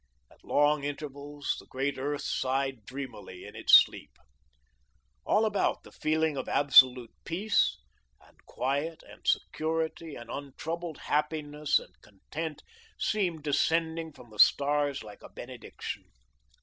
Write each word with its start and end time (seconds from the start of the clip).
At 0.31 0.43
long 0.43 0.83
intervals 0.83 1.57
the 1.59 1.67
great 1.67 1.99
earth 1.99 2.23
sighed 2.23 2.85
dreamily 2.87 3.45
in 3.45 3.55
its 3.55 3.73
sleep. 3.73 4.09
All 5.27 5.45
about, 5.45 5.83
the 5.83 5.91
feeling 5.91 6.37
of 6.37 6.49
absolute 6.49 7.11
peace 7.23 7.77
and 8.19 8.43
quiet 8.47 9.03
and 9.07 9.21
security 9.27 10.15
and 10.15 10.27
untroubled 10.27 10.97
happiness 10.97 11.77
and 11.77 12.01
content 12.01 12.63
seemed 12.97 13.43
descending 13.43 14.11
from 14.11 14.31
the 14.31 14.39
stars 14.39 15.03
like 15.03 15.21
a 15.21 15.29
benediction. 15.29 16.03